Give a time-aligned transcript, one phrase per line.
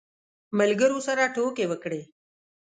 [0.57, 2.01] ملګرو سره ټوکې وکړې.